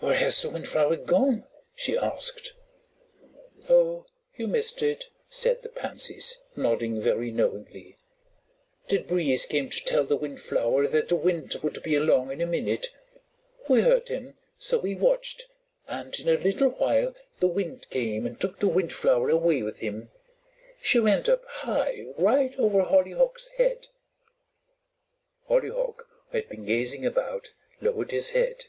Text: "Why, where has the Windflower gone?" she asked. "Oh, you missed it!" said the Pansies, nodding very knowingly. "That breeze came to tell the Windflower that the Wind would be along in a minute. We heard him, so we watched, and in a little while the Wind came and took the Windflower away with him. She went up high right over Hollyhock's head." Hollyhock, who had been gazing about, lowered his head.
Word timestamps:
"Why, 0.00 0.10
where 0.12 0.18
has 0.18 0.42
the 0.42 0.50
Windflower 0.50 0.96
gone?" 0.96 1.44
she 1.74 1.96
asked. 1.96 2.52
"Oh, 3.68 4.06
you 4.36 4.46
missed 4.46 4.82
it!" 4.82 5.08
said 5.28 5.62
the 5.62 5.68
Pansies, 5.68 6.38
nodding 6.56 7.00
very 7.00 7.30
knowingly. 7.30 7.96
"That 8.88 9.06
breeze 9.08 9.46
came 9.46 9.68
to 9.70 9.84
tell 9.84 10.04
the 10.04 10.16
Windflower 10.16 10.86
that 10.88 11.08
the 11.08 11.16
Wind 11.16 11.56
would 11.62 11.82
be 11.82 11.94
along 11.96 12.30
in 12.32 12.40
a 12.40 12.46
minute. 12.46 12.90
We 13.68 13.80
heard 13.82 14.08
him, 14.08 14.36
so 14.58 14.78
we 14.78 14.94
watched, 14.94 15.46
and 15.86 16.14
in 16.18 16.28
a 16.28 16.38
little 16.38 16.70
while 16.70 17.14
the 17.40 17.48
Wind 17.48 17.88
came 17.90 18.26
and 18.26 18.38
took 18.40 18.58
the 18.60 18.68
Windflower 18.68 19.28
away 19.30 19.62
with 19.62 19.78
him. 19.80 20.10
She 20.82 21.00
went 21.00 21.28
up 21.28 21.44
high 21.46 22.06
right 22.16 22.56
over 22.58 22.82
Hollyhock's 22.82 23.48
head." 23.58 23.88
Hollyhock, 25.48 26.08
who 26.30 26.38
had 26.38 26.48
been 26.48 26.64
gazing 26.64 27.04
about, 27.04 27.52
lowered 27.80 28.10
his 28.10 28.30
head. 28.30 28.64